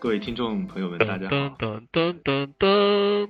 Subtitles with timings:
[0.00, 1.36] 各位听众朋友们，大家好。
[1.58, 3.28] 噔噔噔噔噔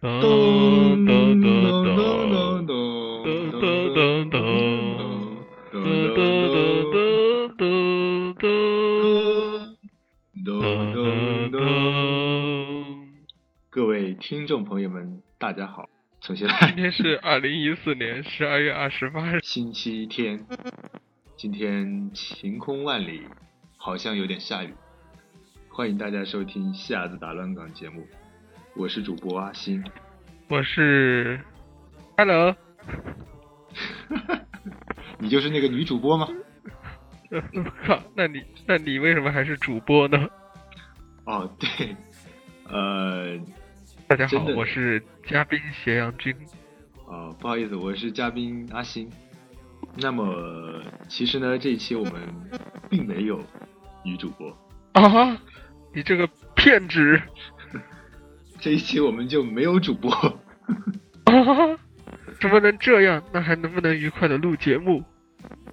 [0.00, 1.92] 噔咚噔噔咚
[2.32, 3.60] 噔咚咚噔
[3.92, 4.56] 咚噔噔
[5.76, 6.64] 噔噔
[7.52, 7.68] 噔
[8.32, 8.48] 噔
[10.42, 11.52] 咚咚咚。
[11.52, 11.60] 噔。
[13.68, 15.90] 各位听众朋友们，大家好。
[16.22, 20.46] 首先今来，天是二零一四年十二月二十八日，星期天，
[21.36, 23.20] 今天晴空万里，
[23.76, 24.72] 好像有点下雨。
[25.76, 28.06] 欢迎大家收听《瞎子打乱港》节目，
[28.74, 29.84] 我是主播阿星。
[30.48, 31.38] 我是
[32.16, 32.56] Hello，
[35.20, 36.26] 你就是那个女主播吗？
[37.86, 40.26] 靠，那你那你为什么还是主播呢？
[41.26, 41.94] 哦，对，
[42.70, 43.38] 呃，
[44.08, 46.34] 大家好我是嘉宾斜阳君。
[47.04, 49.10] 哦，不好意思，我是嘉宾阿星。
[49.96, 52.22] 那么，其实呢，这一期我们
[52.88, 53.44] 并没有
[54.02, 54.56] 女主播，
[54.94, 55.38] 啊！
[55.92, 57.20] 你这个骗子！
[58.60, 60.10] 这一期我们就没有主播。
[60.12, 60.32] 啊！
[62.40, 63.22] 怎么能这样？
[63.32, 65.02] 那还能不能愉快的录节目？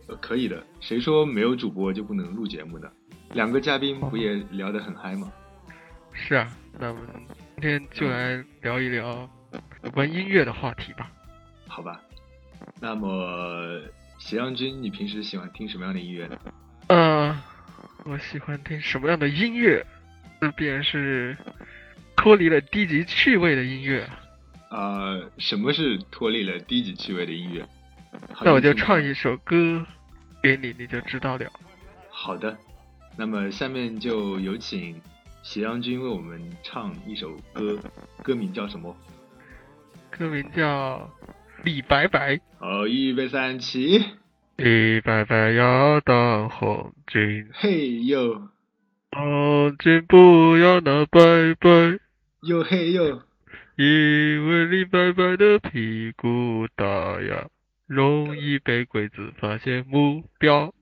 [0.07, 2.90] 呃可以的，谁说没有主播就不能录节目呢？
[3.34, 5.31] 两个嘉宾不也聊得很嗨吗？
[6.13, 6.47] 是啊，
[6.79, 7.03] 那我们
[7.59, 9.28] 今天就来聊一聊
[9.84, 11.09] 有关音乐的话题吧。
[11.68, 12.00] 好吧。
[12.79, 13.81] 那么，
[14.19, 16.38] 斜阳君，你平时喜欢听什么样的音乐呢？
[16.88, 17.41] 呃，
[18.06, 19.85] 我喜欢听什么样的音乐？
[20.43, 21.37] 那便是
[22.17, 24.05] 脱离了低级趣味的音乐。
[24.67, 27.65] 啊、什么是脱离了低级趣味的音乐？
[28.41, 29.85] 那我就唱一首歌
[30.41, 31.49] 给你，你就知道了。
[32.09, 32.57] 好的，
[33.15, 34.99] 那么下面就有请
[35.43, 37.79] 斜阳君为我们唱一首歌，
[38.21, 38.93] 歌名叫什么？
[40.09, 41.09] 歌名叫
[41.63, 42.35] 《李白白》。
[42.59, 44.03] 好，预备三起，
[44.57, 48.49] 李白白要当红军，嘿呦，
[49.13, 51.19] 红军不要那白
[51.59, 52.00] 白。
[52.41, 53.22] 哟嘿哟，
[53.75, 57.47] 因为李白白的屁股大呀，
[57.85, 60.73] 容易被鬼子发现目标。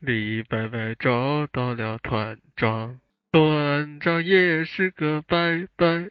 [0.00, 2.98] 李白白找到了团长，
[3.30, 6.10] 团长也是个白白，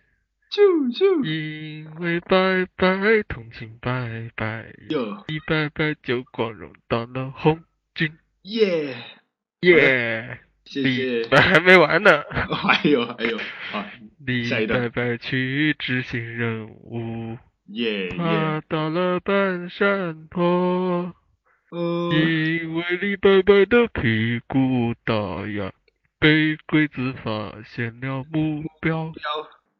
[0.49, 5.23] 啾啾，因为白白同情白白，哟。
[5.27, 8.11] 李白白就光荣当了红军。
[8.43, 8.97] 耶，
[9.61, 11.23] 耶、谢李谢。
[11.29, 13.37] 白还没完呢， 还有还有
[13.73, 13.91] 啊，
[14.25, 17.37] 李白白去执行任务。
[17.67, 21.13] 耶爬，到了半山坡，
[21.69, 25.15] 哦，因为李白白的屁股大
[25.47, 25.71] 呀，
[26.19, 29.11] 被鬼子发现了目标。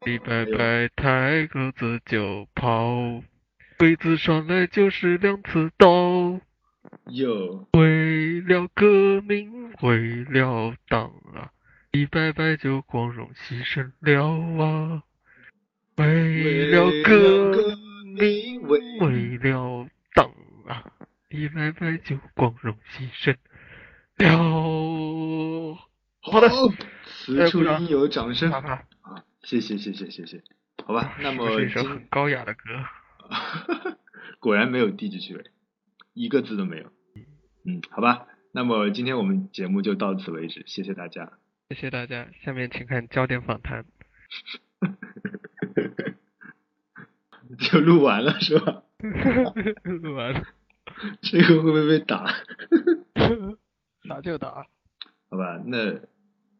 [0.05, 3.21] 李白白抬个子就跑，
[3.77, 6.39] 鬼子上来就是两刺刀。
[7.11, 11.51] 哟，为了革命，为了党啊，
[11.91, 15.03] 一拜拜就光荣牺牲了啊。
[15.97, 17.75] 为了革
[18.15, 20.31] 命，为为了党
[20.67, 20.83] 啊，
[21.29, 23.35] 一拜拜就光荣牺牲
[24.17, 25.77] 了。
[26.21, 26.49] 好的，
[27.05, 28.51] 此处应有掌声！
[29.43, 30.41] 谢谢谢谢谢谢，
[30.85, 32.61] 好吧，那么一首很高雅的歌？
[34.39, 35.43] 果然没有低级趣味，
[36.13, 36.91] 一个字都没有。
[37.65, 41.33] 嗯，好吧，那么今天我们节目就到此为止，谢谢大家。
[41.69, 43.85] 谢谢大家，下面请看焦点访谈。
[47.59, 48.83] 就录完了是吧？
[50.01, 50.43] 录完了，
[51.21, 52.25] 这个会不会被打？
[54.09, 54.67] 打就打。
[55.29, 55.99] 好吧，那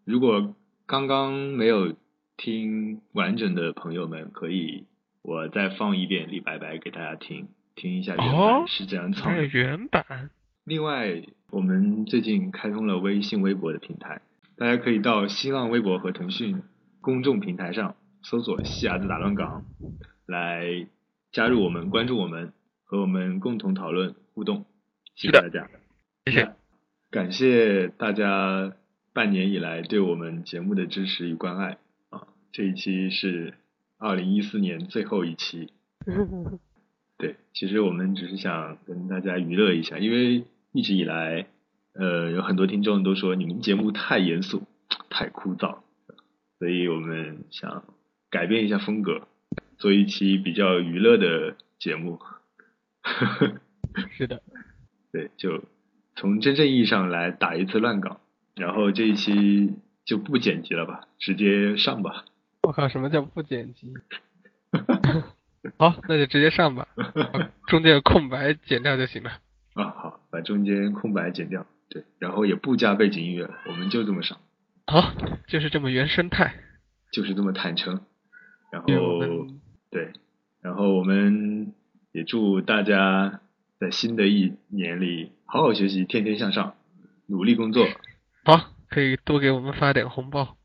[0.06, 0.56] 如果
[0.86, 1.96] 刚刚没有
[2.38, 4.86] 听完整的朋友们，可以
[5.22, 9.48] 我再放一遍李白白给大家听，听一下原哦版是这样唱还有的。
[9.48, 10.30] 原版，
[10.64, 14.22] 另外，我们最近开通了微信、微博的平台，
[14.56, 16.64] 大家可以到新浪微博和腾讯
[17.02, 19.66] 公众平台上搜索“西伢子打乱港”，
[20.26, 20.88] 来
[21.32, 22.54] 加入我们，关注我们，
[22.84, 24.66] 和我们共同讨论互动。
[25.16, 25.70] 谢谢大家，
[26.26, 26.54] 谢谢。
[27.12, 28.74] 感谢大家
[29.14, 31.78] 半年以来对我们节目的支持与关爱
[32.10, 32.28] 啊！
[32.52, 33.54] 这一期是
[34.00, 35.72] 二零一四年最后一期。
[37.18, 41.48] 对，其实我们只是想跟大家娱乐一下，因为一直以来，
[41.94, 44.64] 呃，有很多听众都说你们节目太严肃、
[45.10, 45.80] 太枯燥，
[46.60, 47.84] 所以我们想
[48.30, 49.28] 改变一下风格，
[49.78, 52.20] 做一期比较娱乐的节目。
[54.12, 54.42] 是的，
[55.14, 55.64] 对，就
[56.16, 58.20] 从真正意义上来打一次乱搞，
[58.56, 59.74] 然后这一期
[60.04, 62.26] 就不剪辑了吧，直接上吧。
[62.64, 63.94] 我靠，什么叫不剪辑？
[65.80, 66.88] 好，那就直接上吧，
[67.68, 69.32] 中间的空白剪掉就行了。
[69.74, 74.40] 啊，好，把中间空白剪掉，对，然后也不加背景音乐了，我们就这么上，
[74.86, 75.14] 好，
[75.48, 76.54] 就是这么原生态。
[77.12, 78.02] 就是这么坦诚。
[78.72, 78.88] 然后
[79.92, 80.14] 对，
[80.62, 81.74] 然后我们
[82.12, 83.40] 也祝大家
[83.80, 86.76] 在新的一年里好好学习，天天向上，
[87.28, 87.88] 努力工作。
[88.44, 90.58] 好，可以多给我们发点红包。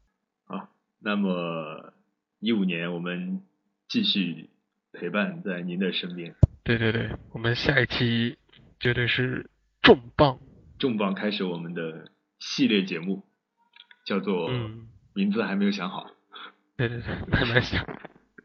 [0.47, 1.93] 好，那么
[2.41, 3.43] 一五年我们
[3.89, 4.49] 继续
[4.99, 6.35] 陪伴在您的身边。
[6.65, 8.37] 对对对，我们下一期
[8.81, 9.49] 绝对是
[9.81, 10.39] 重磅。
[10.79, 12.11] 重磅开始我们的
[12.41, 13.25] 系列节目，
[14.05, 16.11] 叫做嗯，名字还没有想好，
[16.77, 17.87] 对对对，慢慢想。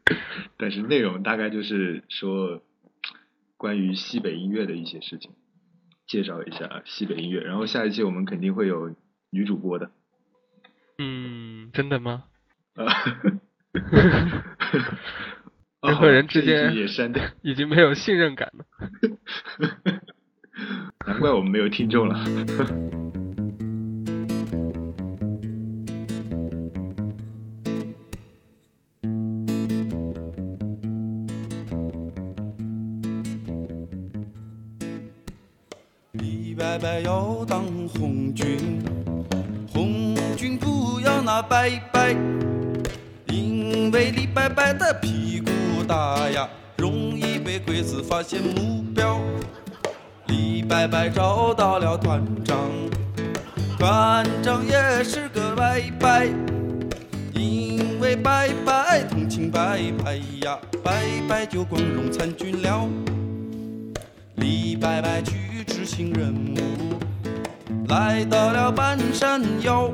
[0.56, 2.62] 但是内容大概就是说
[3.56, 5.32] 关于西北音乐的一些事情，
[6.06, 7.40] 介绍一下西北音乐。
[7.40, 8.94] 然后下一期我们肯定会有
[9.30, 9.90] 女主播的，
[10.98, 12.24] 嗯，真的吗？
[12.74, 12.86] 呃，
[15.84, 18.64] 人和人之间也删掉， 已经没有信任感了。
[21.06, 22.24] 难怪我们没有听众了。
[36.12, 38.80] 李白白要当红军，
[39.68, 42.12] 红军不要那白白，
[43.26, 45.50] 因为李白白的屁股
[45.86, 46.48] 大呀，
[46.78, 49.20] 容易被鬼子发现目标。
[50.26, 52.70] 李伯伯找到了团长，
[53.78, 55.64] 团长也是个伯
[55.98, 56.08] 伯，
[57.34, 62.88] 因为白白同情白白呀，白白就光荣参军了。
[64.36, 69.90] 李伯伯去执行任务，来到了半山腰。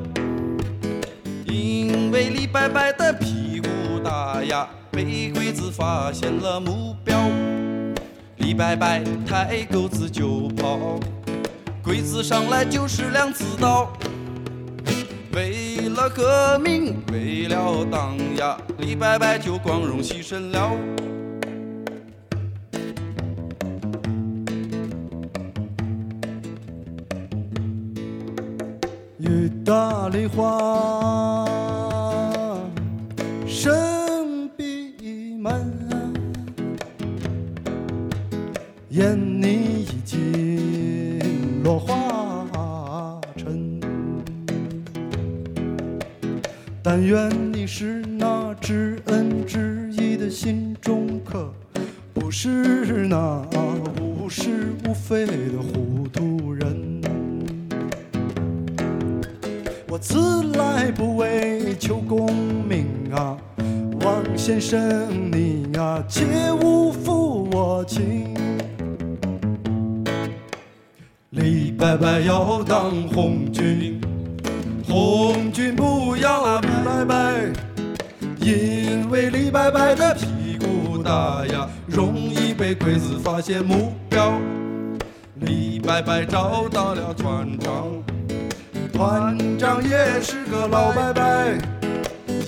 [1.45, 2.81] 因为李伯伯，
[4.91, 7.17] 被鬼子发现了目标。
[8.37, 8.87] 李伯伯
[9.25, 10.99] 抬钩子就跑，
[11.81, 13.91] 鬼子上来就是两刺刀。
[15.33, 20.71] 为了革命，为了党呀，李伯伯就光荣牺牲了。
[29.19, 31.47] 雨打梨花
[38.93, 43.79] 愿你已经落花尘。
[46.83, 51.53] 但愿你是那知恩知义的心中客，
[52.13, 53.41] 不是那
[54.01, 57.01] 无是无非的糊涂人。
[59.87, 62.27] 我自来不为求功
[62.67, 63.37] 名啊，
[64.01, 66.25] 王先生你呀、切
[66.61, 68.30] 勿负我情。
[71.81, 73.99] 白白要当红军，
[74.87, 77.15] 红军不要啊李伯伯，
[78.39, 84.39] 因为李白白的屁股大呀，容易被鬼子发现目标。
[85.39, 87.87] 李白白找到了团长。
[88.93, 91.23] 团长也是个老伯伯，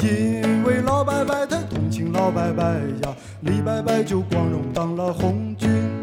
[0.03, 6.02] 因为老伯伯他同情老伯伯呀，李白白就光荣当了红军。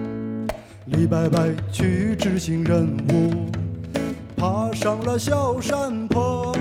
[0.91, 1.41] 李伯伯
[1.73, 3.47] 去执行任务，
[4.37, 6.55] 爬上了小山坡，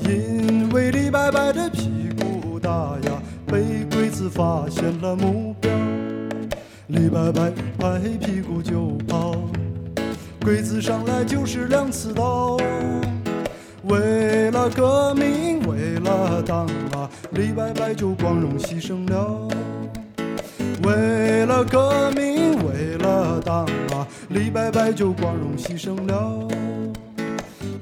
[0.00, 2.70] 因为李伯伯的屁股大
[3.04, 5.70] 呀，被鬼子发现了目标。
[6.88, 9.36] 李伯伯拍屁股就跑。
[10.42, 12.56] 鬼子上来就是两刺刀，
[13.84, 19.48] 为了革命，为了党啊，李伯伯就光荣牺牲了。
[20.82, 22.41] 为了革命，
[22.92, 26.46] 为了党啊，李伯伯就光荣牺牲了。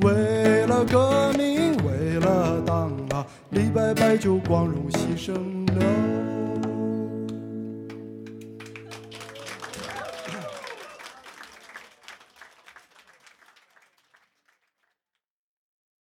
[0.02, 5.32] 为了革命，为了党啊，李白白就光荣牺牲
[5.76, 6.39] 了。